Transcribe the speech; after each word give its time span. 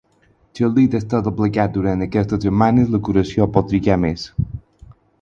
Si 0.53 0.63
el 0.67 0.71
dit 0.77 0.95
està 0.99 1.19
doblegat 1.27 1.77
durant 1.77 2.03
aquestes 2.07 2.43
setmanes, 2.49 2.91
la 2.97 3.05
curació 3.11 3.51
pot 3.59 3.73
trigar 3.75 4.03
més. 4.09 4.29